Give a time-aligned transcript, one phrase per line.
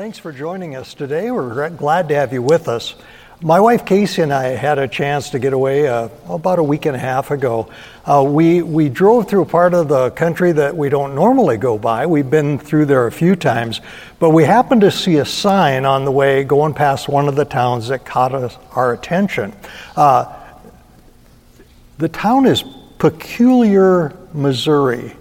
[0.00, 1.30] Thanks for joining us today.
[1.30, 2.94] We're glad to have you with us.
[3.42, 6.86] My wife Casey and I had a chance to get away uh, about a week
[6.86, 7.70] and a half ago.
[8.06, 11.76] Uh, we, we drove through a part of the country that we don't normally go
[11.76, 12.06] by.
[12.06, 13.82] We've been through there a few times,
[14.18, 17.44] but we happened to see a sign on the way going past one of the
[17.44, 19.52] towns that caught us, our attention.
[19.96, 20.34] Uh,
[21.98, 22.64] the town is
[22.96, 25.14] Peculiar, Missouri.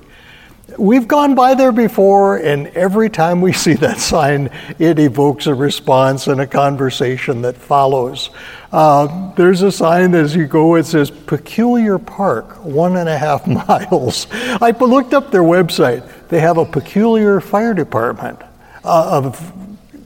[0.80, 5.54] We've gone by there before, and every time we see that sign, it evokes a
[5.54, 8.29] response and a conversation that follows.
[8.71, 13.46] Uh, there's a sign as you go, it says Peculiar Park, one and a half
[13.68, 14.28] miles.
[14.32, 16.10] I looked up their website.
[16.29, 18.39] They have a peculiar fire department
[18.86, 19.52] uh, of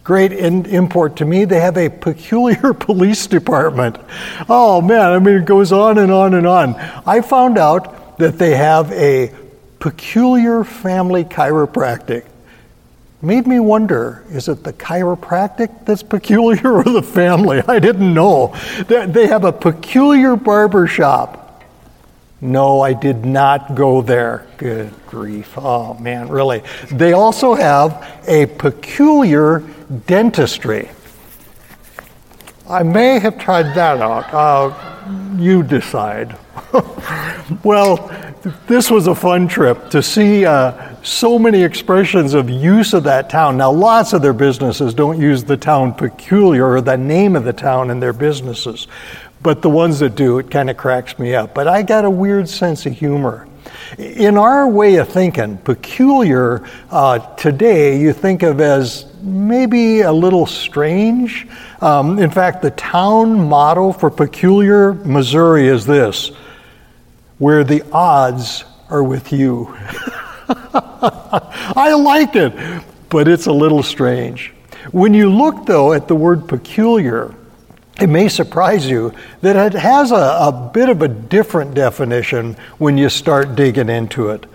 [0.03, 1.45] great in, import to me.
[1.45, 3.97] They have a peculiar police department.
[4.49, 6.73] Oh man, I mean, it goes on and on and on.
[7.05, 9.42] I found out that they have a
[9.83, 12.23] peculiar family chiropractic.
[13.21, 17.61] Made me wonder is it the chiropractic that's peculiar or the family?
[17.67, 18.55] I didn't know.
[18.87, 21.65] They have a peculiar barber shop.
[22.39, 24.47] No, I did not go there.
[24.55, 25.51] Good grief.
[25.57, 26.63] Oh, man, really.
[26.89, 29.63] They also have a peculiar
[30.07, 30.91] dentistry.
[32.69, 34.33] I may have tried that out.
[34.33, 36.37] Uh, you decide.
[37.65, 38.32] well,
[38.67, 43.29] this was a fun trip to see uh, so many expressions of use of that
[43.29, 43.57] town.
[43.57, 47.53] Now, lots of their businesses don't use the town peculiar or the name of the
[47.53, 48.87] town in their businesses,
[49.41, 51.53] but the ones that do, it kind of cracks me up.
[51.53, 53.47] But I got a weird sense of humor.
[53.97, 60.45] In our way of thinking, peculiar uh, today you think of as maybe a little
[60.45, 61.47] strange.
[61.79, 66.31] Um, in fact, the town motto for peculiar Missouri is this
[67.43, 69.67] where the odds are with you.
[70.47, 72.53] I like it,
[73.09, 74.53] but it's a little strange.
[74.93, 77.35] When you look, though, at the word peculiar,
[77.99, 82.97] it may surprise you that it has a, a, bit of a different definition when
[82.97, 84.45] you start digging into it.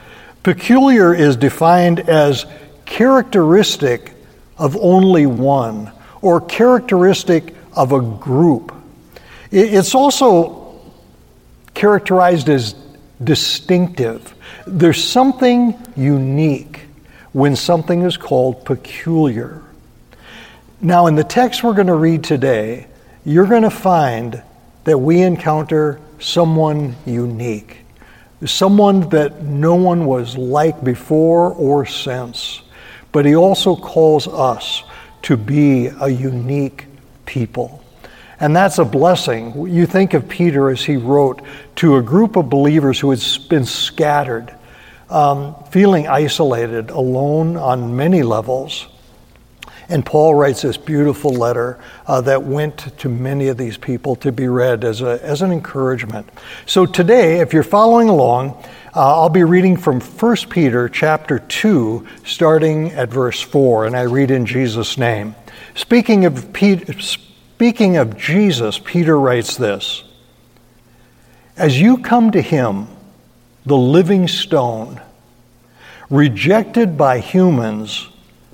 [0.42, 2.46] Peculiar is defined as
[2.86, 4.14] characteristic
[4.56, 5.92] of only one
[6.22, 8.74] or characteristic of a group.
[9.50, 10.80] It's also
[11.74, 12.74] characterized as
[13.22, 14.34] distinctive.
[14.66, 16.86] There's something unique
[17.32, 19.62] when something is called peculiar.
[20.80, 22.86] Now, in the text we're going to read today,
[23.24, 24.42] you're going to find
[24.84, 27.78] that we encounter someone unique,
[28.46, 32.62] someone that no one was like before or since.
[33.12, 34.82] But he also calls us
[35.22, 36.86] to be a unique
[37.26, 37.84] people.
[38.40, 39.68] And that's a blessing.
[39.68, 41.42] You think of Peter as he wrote
[41.76, 44.54] to a group of believers who had been scattered,
[45.10, 48.86] um, feeling isolated, alone on many levels.
[49.88, 54.30] And Paul writes this beautiful letter uh, that went to many of these people to
[54.30, 56.28] be read as, a, as an encouragement.
[56.66, 58.62] So today, if you're following along,
[58.94, 64.02] uh, I'll be reading from 1 Peter chapter 2, starting at verse 4, and I
[64.02, 65.34] read in Jesus' name.
[65.74, 66.92] Speaking of Peter,
[67.58, 70.04] Speaking of Jesus, Peter writes this
[71.56, 72.86] As you come to him,
[73.66, 75.00] the living stone,
[76.08, 78.06] rejected by humans,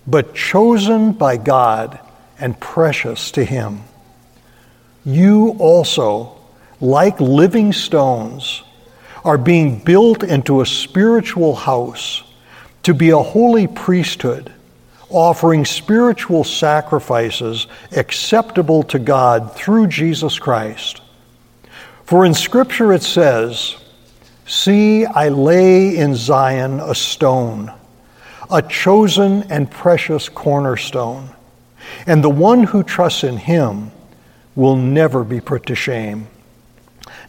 [0.06, 2.00] but chosen by God
[2.40, 3.82] and precious to him,
[5.04, 6.38] you also,
[6.80, 8.62] like living stones,
[9.22, 12.22] are being built into a spiritual house
[12.84, 14.50] to be a holy priesthood
[15.14, 21.00] offering spiritual sacrifices acceptable to God through Jesus Christ.
[22.04, 23.76] For in Scripture it says,
[24.46, 27.72] See, I lay in Zion a stone,
[28.50, 31.30] a chosen and precious cornerstone,
[32.06, 33.90] and the one who trusts in him
[34.54, 36.26] will never be put to shame.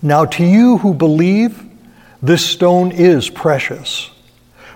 [0.01, 1.63] Now, to you who believe,
[2.21, 4.09] this stone is precious,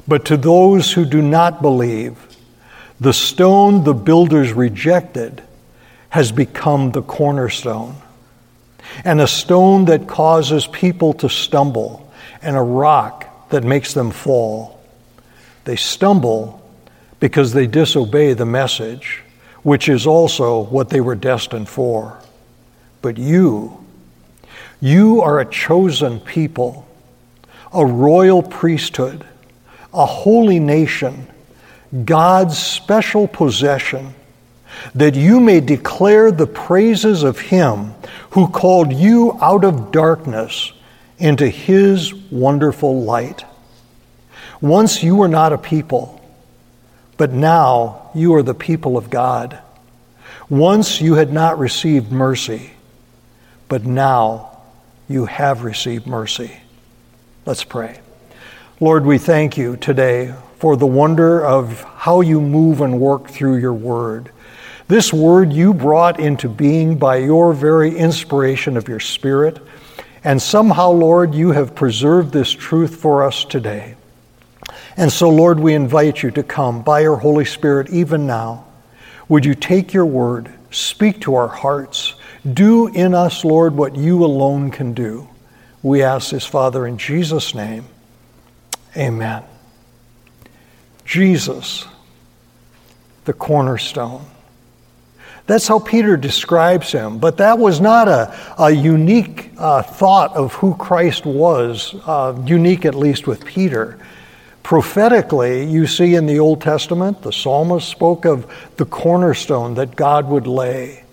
[0.08, 2.29] but to those who do not believe,
[3.00, 5.42] the stone the builders rejected
[6.10, 7.96] has become the cornerstone,
[9.06, 14.82] and a stone that causes people to stumble, and a rock that makes them fall.
[15.66, 16.60] They stumble
[17.20, 19.24] because they disobey the message,
[19.64, 22.20] which is also what they were destined for.
[23.02, 23.86] But you,
[24.82, 26.88] you are a chosen people,
[27.74, 29.26] a royal priesthood,
[29.94, 31.28] a holy nation
[32.06, 34.14] God's special possession,
[34.94, 37.94] that you may declare the praises of Him
[38.32, 40.72] who called you out of darkness
[41.18, 43.44] into His wonderful light.
[44.62, 46.22] Once you were not a people,
[47.18, 49.60] but now you are the people of God.
[50.50, 52.72] Once you had not received mercy,
[53.68, 54.58] but now
[55.08, 56.52] you have received mercy.
[57.46, 58.00] Let's pray.
[58.80, 63.58] Lord, we thank you today for the wonder of how you move and work through
[63.58, 64.30] your word.
[64.90, 69.60] This word you brought into being by your very inspiration of your Spirit.
[70.24, 73.96] And somehow, Lord, you have preserved this truth for us today.
[74.98, 78.66] And so, Lord, we invite you to come by your Holy Spirit even now.
[79.30, 82.16] Would you take your word, speak to our hearts,
[82.52, 85.30] do in us, Lord, what you alone can do?
[85.84, 87.86] We ask this, Father, in Jesus' name.
[88.98, 89.44] Amen.
[91.10, 91.88] Jesus,
[93.26, 94.24] the cornerstone.
[95.48, 97.18] That's how Peter describes him.
[97.18, 102.86] But that was not a, a unique uh, thought of who Christ was, uh, unique
[102.86, 103.98] at least with Peter.
[104.62, 108.46] Prophetically, you see in the Old Testament, the psalmist spoke of
[108.78, 111.06] the cornerstone that God would lay.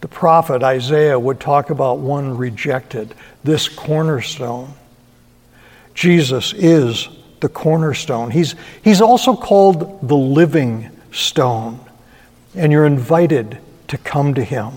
[0.00, 3.14] The prophet Isaiah would talk about one rejected,
[3.44, 4.74] this cornerstone.
[5.94, 7.08] Jesus is
[7.40, 8.30] the cornerstone.
[8.30, 11.80] He's, he's also called the living stone
[12.54, 13.58] and you're invited
[13.88, 14.72] to come to him.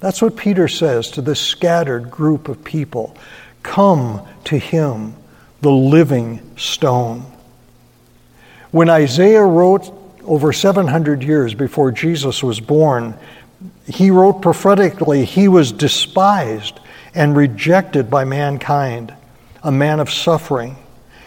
[0.00, 3.16] That's what Peter says to this scattered group of people.
[3.62, 5.14] Come to him,
[5.60, 7.24] the living stone.
[8.70, 9.92] When Isaiah wrote
[10.24, 13.14] over 700 years before Jesus was born,
[13.86, 16.78] he wrote prophetically, he was despised
[17.14, 19.12] and rejected by mankind,
[19.62, 20.76] a man of suffering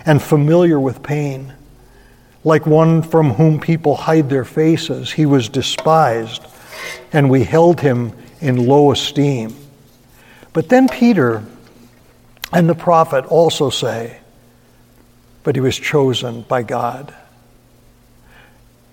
[0.06, 1.54] and familiar with pain.
[2.44, 6.46] Like one from whom people hide their faces, he was despised,
[7.14, 8.12] and we held him
[8.42, 9.56] in low esteem.
[10.52, 11.44] But then Peter
[12.52, 14.20] and the prophet also say,
[15.44, 17.14] but he was chosen by God.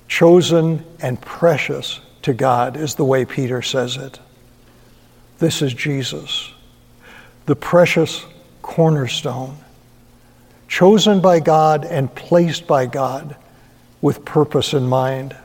[0.09, 4.19] Chosen and precious to God is the way Peter says it.
[5.39, 6.53] This is Jesus,
[7.47, 8.25] the precious
[8.63, 9.57] cornerstone
[10.71, 13.35] chosen by God and placed by God
[14.01, 15.37] with purpose in mind.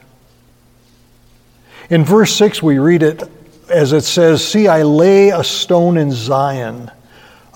[1.90, 3.24] In verse 6, we read it
[3.68, 6.92] as it says, See, I lay a stone in Zion,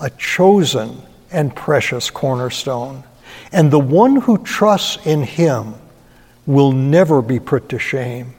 [0.00, 1.00] a chosen
[1.30, 3.04] and precious cornerstone,
[3.52, 5.74] and the one who trusts in him
[6.46, 8.34] will never be put to shame.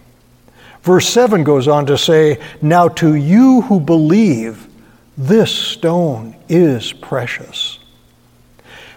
[0.83, 4.67] Verse 7 goes on to say, Now to you who believe,
[5.17, 7.79] this stone is precious.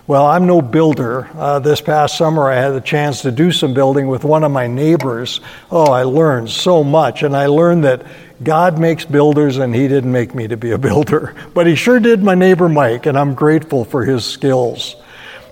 [0.06, 1.26] Well, I'm no builder.
[1.34, 4.52] Uh, this past summer, I had the chance to do some building with one of
[4.52, 5.40] my neighbors.
[5.70, 8.04] Oh, I learned so much, and I learned that
[8.42, 11.34] God makes builders, and He didn't make me to be a builder.
[11.54, 14.94] But He sure did my neighbor Mike, and I'm grateful for his skills.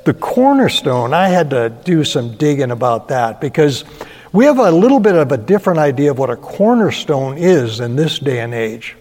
[0.05, 3.85] The cornerstone, I had to do some digging about that because
[4.33, 7.97] we have a little bit of a different idea of what a cornerstone is in
[7.97, 8.97] this day and age.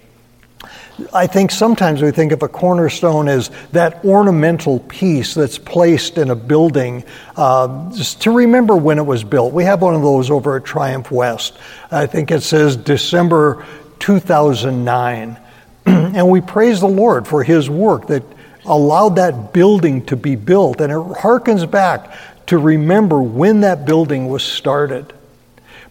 [1.14, 6.30] I think sometimes we think of a cornerstone as that ornamental piece that's placed in
[6.30, 7.04] a building
[7.36, 9.54] uh, just to remember when it was built.
[9.54, 11.58] We have one of those over at Triumph West.
[11.92, 13.66] I think it says December
[14.00, 15.40] 2009.
[15.86, 18.24] and we praise the Lord for His work that
[18.66, 20.82] allowed that building to be built.
[20.82, 22.14] And it harkens back
[22.48, 25.14] to remember when that building was started.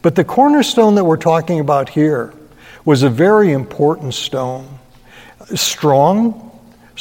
[0.03, 2.35] But the cornerstone that we're talking about here
[2.85, 4.80] was a very important stone
[5.59, 6.51] strong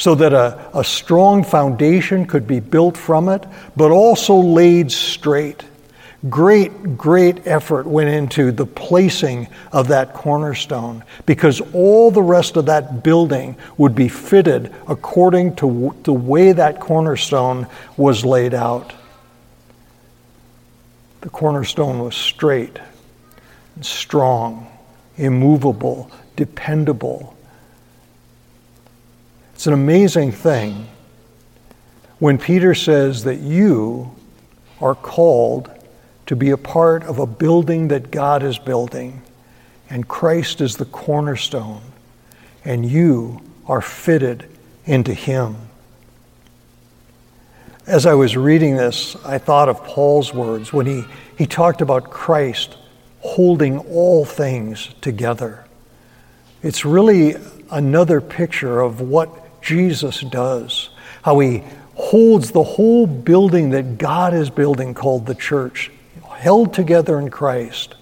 [0.00, 3.44] so that a, a strong foundation could be built from it,
[3.76, 5.62] but also laid straight.
[6.30, 12.64] Great, great effort went into the placing of that cornerstone because all the rest of
[12.64, 17.66] that building would be fitted according to the way that cornerstone
[17.98, 18.94] was laid out.
[21.20, 22.78] The cornerstone was straight,
[23.82, 24.66] strong,
[25.18, 27.36] immovable, dependable
[29.60, 30.88] it's an amazing thing
[32.18, 34.10] when Peter says that you
[34.80, 35.70] are called
[36.24, 39.20] to be a part of a building that God is building,
[39.90, 41.82] and Christ is the cornerstone,
[42.64, 44.48] and you are fitted
[44.86, 45.56] into Him.
[47.86, 51.04] As I was reading this, I thought of Paul's words when he,
[51.36, 52.78] he talked about Christ
[53.18, 55.66] holding all things together.
[56.62, 57.34] It's really
[57.70, 60.90] another picture of what Jesus does,
[61.22, 61.62] how he
[61.94, 65.90] holds the whole building that God is building called the church,
[66.28, 67.94] held together in Christ.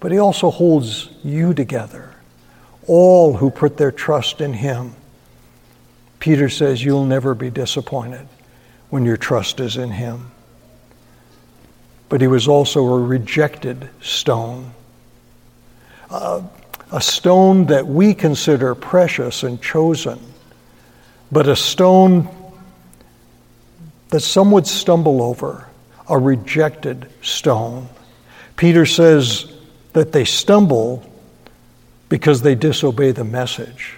[0.00, 2.14] But he also holds you together,
[2.86, 4.94] all who put their trust in him.
[6.18, 8.28] Peter says you'll never be disappointed
[8.90, 10.30] when your trust is in him.
[12.10, 14.74] but he was also a rejected stone.
[16.10, 16.42] Uh,
[16.92, 20.18] a stone that we consider precious and chosen,
[21.32, 22.28] but a stone
[24.10, 25.66] that some would stumble over,
[26.08, 27.88] a rejected stone.
[28.56, 29.52] Peter says
[29.92, 31.02] that they stumble
[32.08, 33.96] because they disobey the message.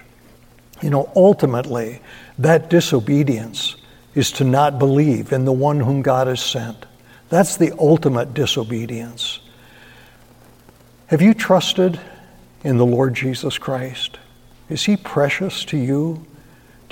[0.81, 2.01] You know, ultimately,
[2.37, 3.75] that disobedience
[4.15, 6.85] is to not believe in the one whom God has sent.
[7.29, 9.39] That's the ultimate disobedience.
[11.07, 11.99] Have you trusted
[12.63, 14.19] in the Lord Jesus Christ?
[14.69, 16.25] Is he precious to you?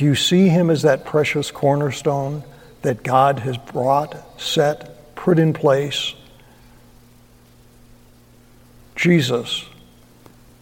[0.02, 2.44] Do you see him as that precious cornerstone
[2.82, 6.16] that God has brought, set, put in place?
[8.96, 9.64] Jesus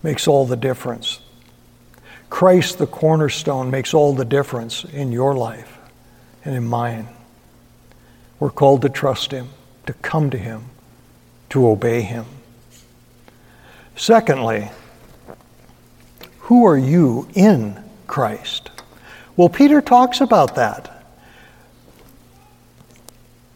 [0.03, 1.21] makes all the difference.
[2.29, 5.77] Christ, the cornerstone, makes all the difference in your life
[6.43, 7.07] and in mine.
[8.41, 9.47] We're called to trust Him,
[9.85, 10.65] to come to Him,
[11.51, 12.25] to obey Him.
[13.95, 14.69] Secondly,
[16.39, 18.68] who are you in Christ?
[19.39, 20.91] Well, Peter talks about that.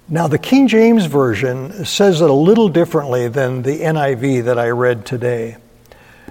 [0.08, 4.70] Now, the King James Version says it a little differently than the NIV that I
[4.70, 5.58] read today.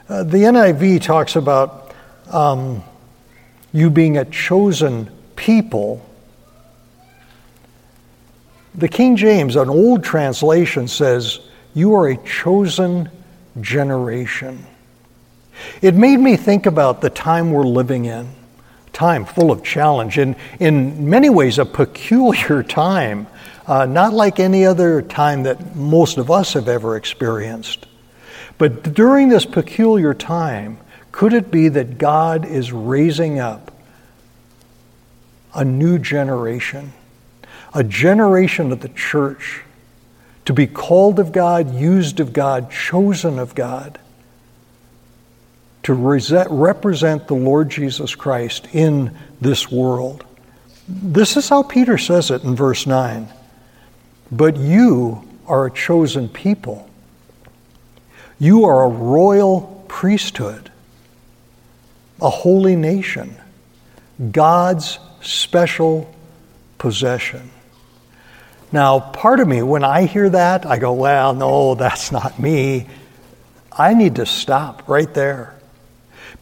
[0.09, 1.95] Uh, the NIV talks about
[2.31, 2.83] um,
[3.75, 6.03] you being a chosen people.
[8.75, 11.41] The King James, an old translation, says
[11.75, 13.11] you are a chosen
[13.61, 14.65] generation.
[15.83, 18.35] It made me think about the time we're living in,
[18.93, 23.27] time full of challenge, and in many ways a peculiar time,
[23.67, 27.87] uh, not like any other time that most of us have ever experienced.
[28.59, 30.79] But during this peculiar time,
[31.11, 33.73] could it be that God is raising up
[35.55, 36.93] a new generation,
[37.75, 39.63] a generation of the church
[40.45, 43.99] to be called of God, used of God, chosen of God?
[45.85, 50.25] To represent the Lord Jesus Christ in this world.
[50.89, 53.29] This is how Peter says it in verse 9.
[54.31, 56.89] But you are a chosen people.
[58.39, 60.71] You are a royal priesthood,
[62.21, 63.37] a holy nation,
[64.31, 66.13] God's special
[66.79, 67.51] possession.
[68.73, 72.87] Now, part of me, when I hear that, I go, well, no, that's not me.
[73.71, 75.55] I need to stop right there.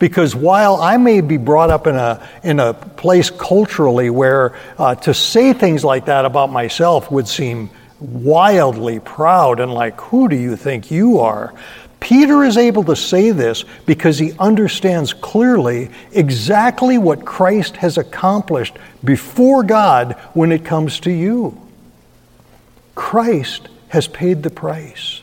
[0.00, 4.96] Because while I may be brought up in a, in a place culturally where uh,
[4.96, 10.36] to say things like that about myself would seem wildly proud and like, who do
[10.36, 11.54] you think you are?
[12.00, 18.78] Peter is able to say this because he understands clearly exactly what Christ has accomplished
[19.04, 21.60] before God when it comes to you.
[22.94, 25.20] Christ has paid the price.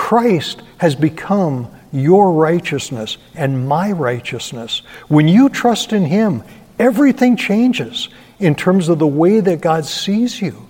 [0.00, 4.80] Christ has become your righteousness and my righteousness.
[5.08, 6.42] When you trust in Him,
[6.78, 10.66] everything changes in terms of the way that God sees you.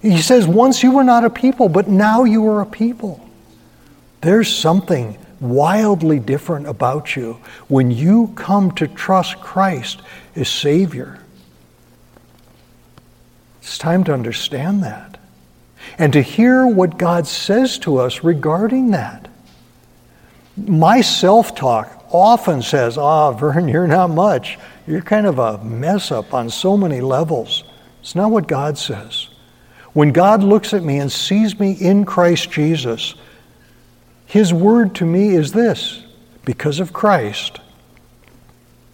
[0.00, 3.28] He says, Once you were not a people, but now you are a people.
[4.20, 10.00] There's something wildly different about you when you come to trust Christ
[10.36, 11.18] as Savior.
[13.60, 15.19] It's time to understand that
[15.98, 19.28] and to hear what God says to us regarding that.
[20.56, 24.58] My self talk often says, Ah, oh, Vern, you're not much.
[24.86, 27.64] You're kind of a mess up on so many levels.
[28.00, 29.28] It's not what God says.
[29.92, 33.14] When God looks at me and sees me in Christ Jesus,
[34.26, 36.02] His word to me is this
[36.44, 37.60] because of Christ,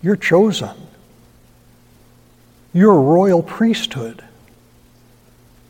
[0.02, 0.70] you're chosen.
[2.72, 4.22] You're a royal priesthood.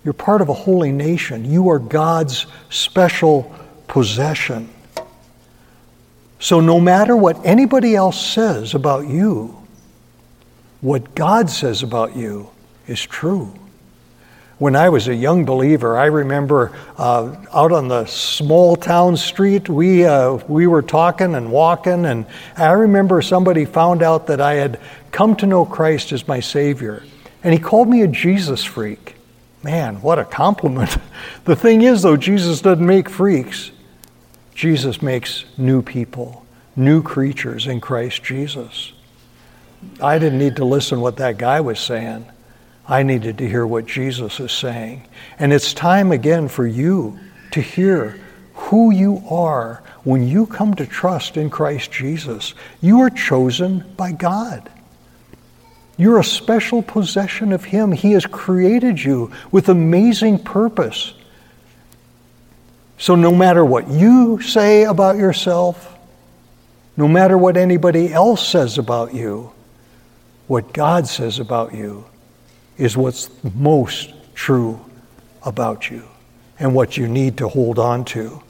[0.07, 1.45] You're part of a holy nation.
[1.45, 3.53] You are God's special
[3.89, 4.69] possession.
[6.39, 9.67] So, no matter what anybody else says about you,
[10.81, 12.51] what God says about you
[12.87, 13.53] is true.
[14.59, 19.69] When I was a young believer, I remember uh, out on the small town street,
[19.69, 24.55] we, uh, we were talking and walking, and I remember somebody found out that I
[24.55, 24.79] had
[25.11, 27.03] come to know Christ as my Savior,
[27.43, 29.16] and he called me a Jesus freak.
[29.67, 30.97] Man, what a compliment.
[31.45, 33.73] the thing is, though, Jesus doesn't make freaks.
[34.55, 36.47] Jesus makes new people,
[36.77, 38.93] new creatures in Christ Jesus.
[40.01, 42.27] I didn't need to listen what that guy was saying.
[42.87, 45.03] I needed to hear what Jesus is saying.
[45.37, 47.19] And it's time again for you
[47.51, 48.21] to hear
[48.55, 52.55] who you are when you come to trust in Christ Jesus.
[52.81, 54.71] You are chosen by God.
[55.97, 57.93] You're a special possession of Him.
[57.93, 61.15] He has created you with amazing purpose.
[62.99, 65.97] So, no matter what you say about yourself,
[66.97, 69.53] no matter what anybody else says about you,
[70.47, 72.07] what God says about you
[72.79, 74.81] is what's most true
[75.43, 76.05] about you
[76.59, 78.43] and what you need to hold on to.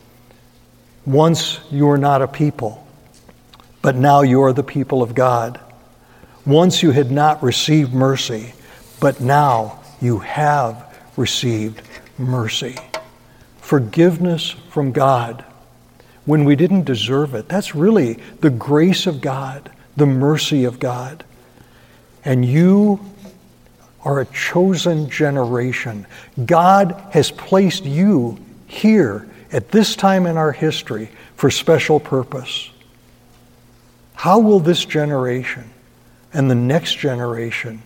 [1.05, 2.87] Once you were not a people,
[3.83, 5.61] but now you are the people of God.
[6.47, 8.55] Once you had not received mercy,
[9.01, 11.83] but now you have received
[12.19, 12.77] mercy.
[13.61, 15.45] Forgiveness from God
[16.25, 17.49] when we didn't deserve it.
[17.49, 21.25] That's really the grace of God, the mercy of God.
[22.25, 23.01] And you
[24.05, 26.07] are a chosen generation.
[26.45, 32.71] God has placed you here at this time in our history for special purpose.
[34.15, 35.71] How will this generation
[36.37, 37.83] and the next generation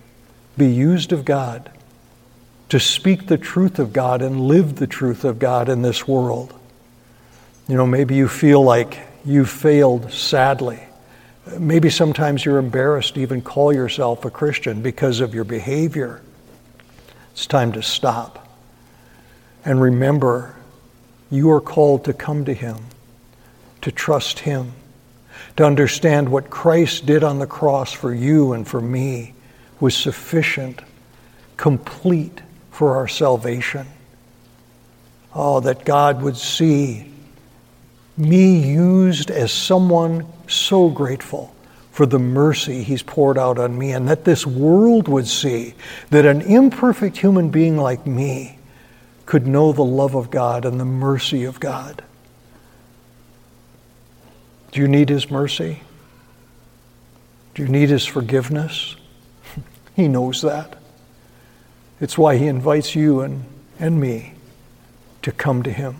[0.58, 1.70] be used of God
[2.68, 6.52] to speak the truth of God and live the truth of God in this world?
[7.68, 10.80] You know, maybe you feel like you failed sadly.
[11.58, 16.20] Maybe sometimes you're embarrassed to even call yourself a Christian because of your behavior.
[17.32, 18.40] It's time to stop
[19.64, 20.56] and remember
[21.30, 22.78] you are called to come to Him,
[23.82, 24.72] to trust Him,
[25.56, 29.34] to understand what Christ did on the cross for you and for me
[29.80, 30.82] was sufficient,
[31.56, 33.86] complete for our salvation.
[35.34, 37.10] Oh, that God would see
[38.16, 41.54] me used as someone so grateful
[41.90, 45.74] for the mercy he's poured out on me, and that this world would see
[46.10, 48.58] that an imperfect human being like me
[49.26, 52.02] could know the love of God and the mercy of God.
[54.72, 55.82] Do you need his mercy?
[57.54, 58.96] Do you need his forgiveness?
[59.96, 60.78] he knows that.
[62.00, 63.44] It's why he invites you and,
[63.78, 64.34] and me
[65.22, 65.96] to come to him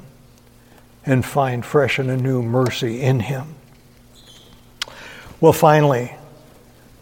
[1.05, 3.55] and find fresh and anew mercy in Him.
[5.41, 6.15] Well, finally,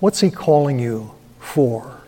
[0.01, 2.01] what's He calling you for?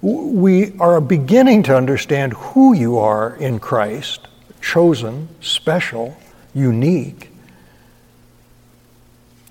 [0.00, 4.28] We are beginning to understand who you are in Christ
[4.60, 6.16] chosen, special,
[6.54, 7.30] unique.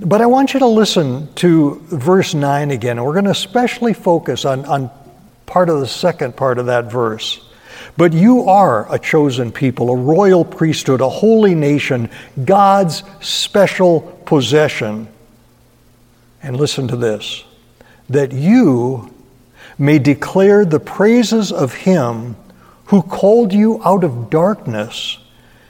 [0.05, 3.93] But I want you to listen to verse 9 again, and we're going to especially
[3.93, 4.91] focus on, on
[5.45, 7.39] part of the second part of that verse.
[7.95, 12.09] But you are a chosen people, a royal priesthood, a holy nation,
[12.43, 15.07] God's special possession.
[16.41, 17.45] And listen to this
[18.09, 19.13] that you
[19.77, 22.35] may declare the praises of Him
[22.85, 25.17] who called you out of darkness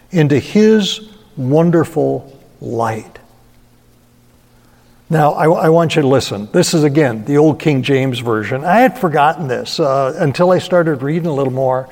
[0.10, 3.20] into His wonderful light.
[5.10, 6.48] Now, I, I, want you to listen.
[6.52, 8.64] This is, again, the old King James Version.
[8.64, 11.90] I had forgotten this uh, until I started reading a little more.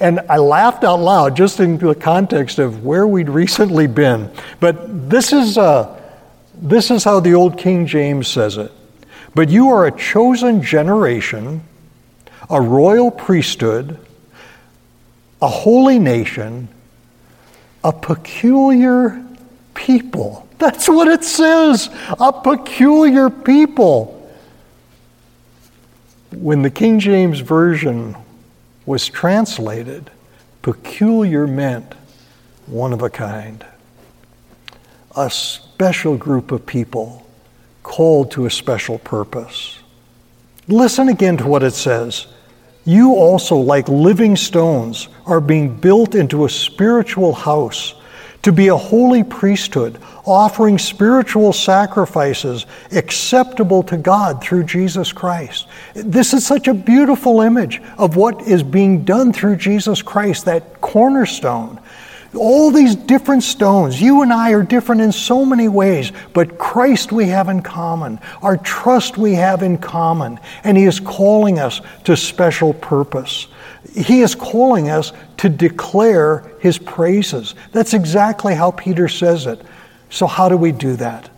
[0.00, 4.30] And I laughed out loud just in the context of where we'd recently been.
[4.58, 6.00] But this is, uh,
[6.54, 8.72] this is how the old King James says it.
[9.34, 11.62] But you are a chosen generation,
[12.48, 13.98] a royal priesthood,
[15.40, 16.68] a holy nation,
[17.82, 19.24] a peculiar
[19.74, 20.41] people.
[20.62, 24.32] That's what it says a peculiar people.
[26.30, 28.16] When the King James Version
[28.86, 30.08] was translated,
[30.62, 31.94] peculiar meant
[32.66, 33.66] one of a kind.
[35.16, 37.26] A special group of people
[37.82, 39.80] called to a special purpose.
[40.68, 42.28] Listen again to what it says.
[42.84, 47.96] You also, like living stones, are being built into a spiritual house
[48.42, 55.68] to be a holy priesthood, offering spiritual sacrifices acceptable to God through Jesus Christ.
[55.94, 60.80] This is such a beautiful image of what is being done through Jesus Christ, that
[60.80, 61.80] cornerstone.
[62.34, 67.12] All these different stones, you and I are different in so many ways, but Christ
[67.12, 68.18] we have in common.
[68.40, 73.48] Our trust we have in common, and He is calling us to special purpose.
[73.90, 77.54] He is calling us to declare his praises.
[77.72, 79.60] That's exactly how Peter says it.
[80.08, 81.28] So, how do we do that?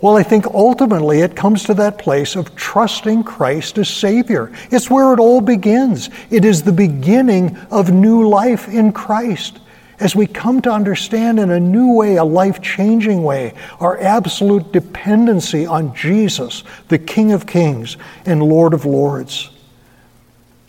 [0.00, 4.52] Well, I think ultimately it comes to that place of trusting Christ as Savior.
[4.70, 6.10] It's where it all begins.
[6.30, 9.60] It is the beginning of new life in Christ.
[9.98, 14.70] As we come to understand in a new way, a life changing way, our absolute
[14.70, 17.96] dependency on Jesus, the King of Kings
[18.26, 19.50] and Lord of Lords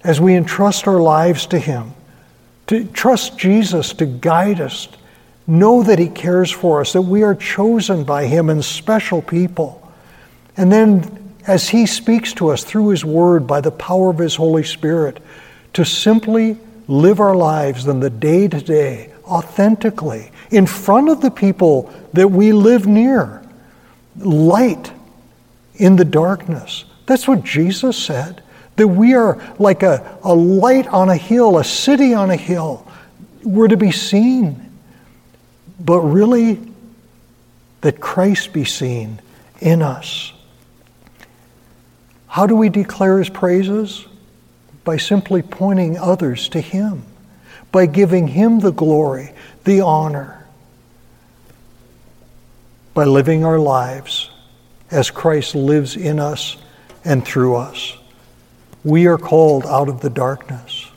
[0.08, 1.92] as we entrust our lives to Him,
[2.68, 4.88] to trust Jesus to guide us,
[5.46, 9.92] know that He cares for us, that we are chosen by Him and special people.
[10.56, 14.34] And then, as He speaks to us through His Word by the power of His
[14.34, 15.22] Holy Spirit,
[15.74, 21.32] to simply live our lives in the day to day, authentically in front of the
[21.32, 23.44] people that we live near.
[24.16, 24.90] Light
[25.76, 26.86] in the darkness.
[27.08, 28.42] That's what Jesus said.
[28.78, 32.88] That we are like a, a light on a hill, a city on a hill.
[33.44, 34.72] We're to be seen.
[35.80, 36.60] But really,
[37.82, 39.20] that Christ be seen
[39.60, 40.34] in us.
[42.28, 44.06] How do we declare his praises?
[44.84, 47.04] By simply pointing others to him,
[47.72, 49.34] by giving him the glory,
[49.66, 50.46] the honor,
[52.94, 54.30] by living our lives
[54.90, 56.58] as Christ lives in us
[57.04, 57.97] and through us.
[58.84, 60.88] We are called out of the darkness,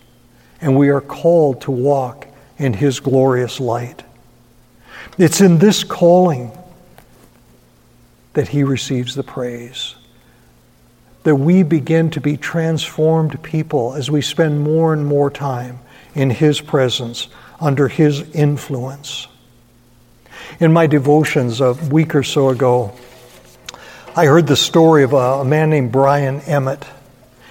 [0.60, 2.26] and we are called to walk
[2.58, 4.02] in his glorious light.
[5.18, 6.52] It's in this calling
[8.34, 9.94] that he receives the praise.
[11.24, 15.80] That we begin to be transformed people as we spend more and more time
[16.14, 17.28] in his presence,
[17.60, 19.26] under his influence.
[20.58, 22.96] In my devotions a week or so ago,
[24.16, 26.84] I heard the story of a, man named Brian Emmett.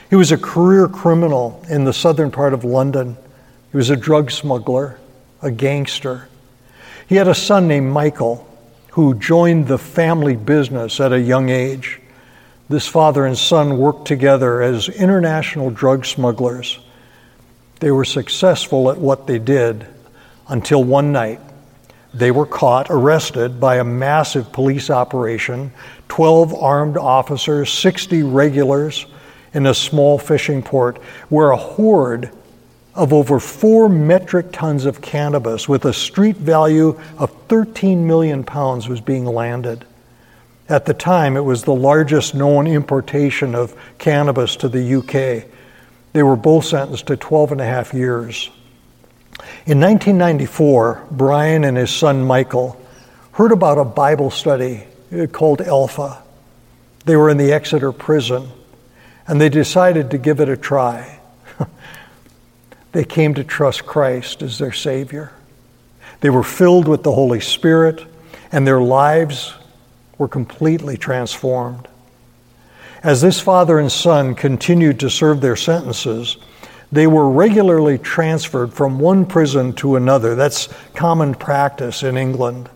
[0.10, 3.16] He was a career criminal in the southern part of London.
[3.72, 5.00] He was a drug smuggler,
[5.42, 6.28] a gangster.
[7.08, 8.46] He had a son named Michael
[8.92, 12.02] who joined the family business at a young age.
[12.70, 16.80] This father and son worked together as international drug smugglers.
[17.80, 19.86] They were successful at what they did
[20.48, 21.40] until one night
[22.14, 25.72] they were caught, arrested by a massive police operation
[26.08, 29.06] 12 armed officers, 60 regulars
[29.54, 30.98] in a small fishing port
[31.30, 32.32] where a hoard
[32.96, 38.88] of over 4 metric tons of cannabis with a street value of 13 million pounds
[38.88, 39.86] was being landed.
[40.68, 45.50] At the time, it was the largest known importation of cannabis to the UK.
[46.14, 48.50] They were both sentenced to 12 and a half years.
[49.66, 52.80] In 1994, Brian and his son Michael
[53.32, 54.84] heard about a Bible study
[55.32, 56.22] called Alpha.
[57.06, 58.52] They were in the Exeter prison
[59.30, 61.20] and they decided to give it a try.
[62.92, 65.32] They came to trust Christ as their Savior.
[66.22, 68.04] They were filled with the Holy Spirit,
[68.52, 69.54] and their lives
[70.18, 71.88] were completely transformed.
[73.04, 76.38] As this father and son continued to serve their sentences,
[76.92, 80.34] they were regularly transferred from one prison to another.
[80.34, 82.72] That's common practice in England.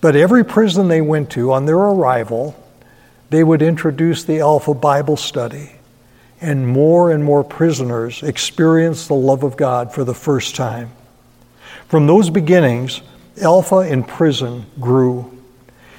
[0.00, 2.56] But every prison they went to, on their arrival,
[3.30, 5.72] they would introduce the Alpha Bible study
[6.40, 10.90] and more and more prisoners experienced the love of God for the first time.
[11.88, 13.02] From those beginnings,
[13.40, 15.38] Alpha in prison grew.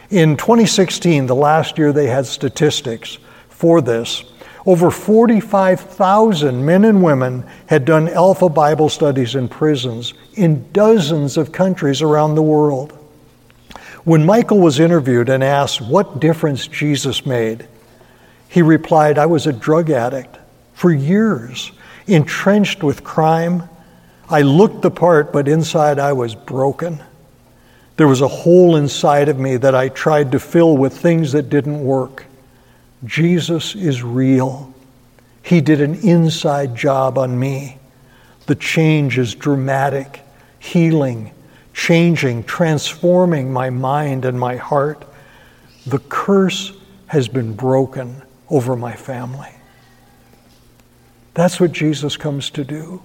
[0.09, 3.17] In 2016, the last year they had statistics
[3.49, 4.23] for this,
[4.65, 11.51] over 45,000 men and women had done Alpha Bible studies in prisons in dozens of
[11.51, 12.98] countries around the world.
[14.03, 17.67] When Michael was interviewed and asked what difference Jesus made,
[18.47, 20.37] he replied, I was a drug addict
[20.73, 21.71] for years,
[22.07, 23.69] entrenched with crime.
[24.29, 27.03] I looked the part, but inside I was broken.
[27.97, 31.49] There was a hole inside of me that I tried to fill with things that
[31.49, 32.25] didn't work.
[33.03, 34.73] Jesus is real.
[35.43, 37.77] He did an inside job on me.
[38.45, 40.21] The change is dramatic,
[40.59, 41.31] healing,
[41.89, 45.03] changing, transforming my mind and my heart.
[45.87, 46.71] The curse
[47.07, 49.49] has been broken over my family.
[51.33, 53.01] That's what Jesus comes to do.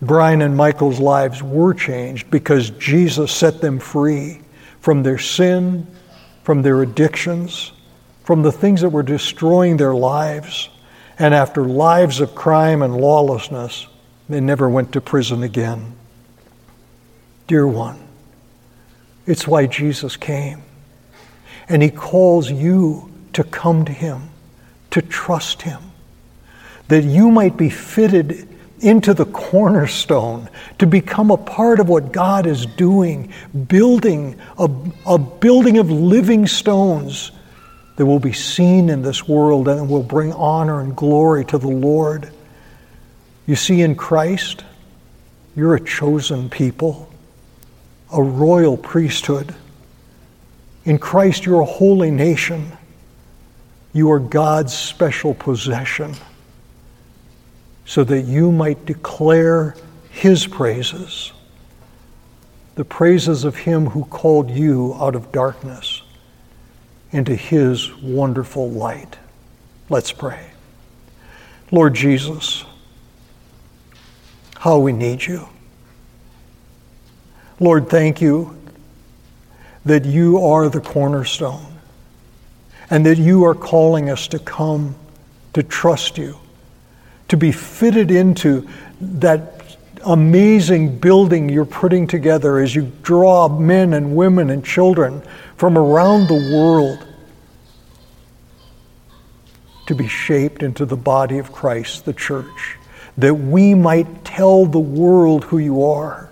[0.00, 4.40] Brian and Michael's lives were changed because Jesus set them free
[4.78, 5.84] from their sin,
[6.44, 7.72] from their addictions,
[8.22, 10.68] from the things that were destroying their lives.
[11.18, 13.88] And after lives of crime and lawlessness,
[14.28, 15.97] they never went to prison again.
[17.48, 17.98] Dear one,
[19.26, 20.62] it's why Jesus came.
[21.68, 24.30] And he calls you to come to him,
[24.90, 25.82] to trust him,
[26.88, 28.48] that you might be fitted
[28.80, 33.32] into the cornerstone to become a part of what God is doing,
[33.66, 34.70] building a,
[35.06, 37.32] a building of living stones
[37.96, 41.68] that will be seen in this world and will bring honor and glory to the
[41.68, 42.30] Lord.
[43.46, 44.64] You see, in Christ,
[45.56, 47.10] you're a chosen people,
[48.12, 49.54] a royal priesthood.
[50.84, 52.72] In Christ, you're a holy nation.
[53.92, 56.14] You are God's special possession,
[57.84, 59.74] so that you might declare
[60.10, 61.32] His praises,
[62.74, 66.02] the praises of Him who called you out of darkness
[67.12, 69.18] into His wonderful light.
[69.90, 70.50] Let's pray.
[71.70, 72.64] Lord Jesus,
[74.58, 75.48] how we need you.
[77.60, 78.56] Lord, thank you
[79.84, 81.66] that you are the cornerstone
[82.90, 84.94] and that you are calling us to come
[85.54, 86.38] to trust you,
[87.28, 88.68] to be fitted into
[89.00, 95.22] that amazing building you're putting together as you draw men and women and children
[95.56, 97.04] from around the world
[99.86, 102.76] to be shaped into the body of Christ, the church,
[103.16, 106.27] that we might tell the world who you are.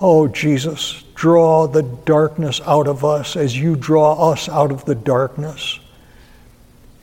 [0.00, 4.94] Oh, Jesus, draw the darkness out of us as you draw us out of the
[4.94, 5.80] darkness.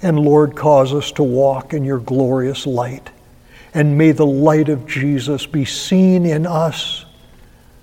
[0.01, 3.09] And Lord, cause us to walk in your glorious light.
[3.73, 7.05] And may the light of Jesus be seen in us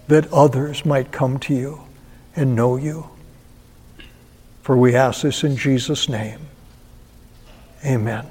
[0.06, 1.82] that others might come to you
[2.36, 3.10] and know you.
[4.62, 6.40] For we ask this in Jesus' name.
[7.84, 8.26] Amen.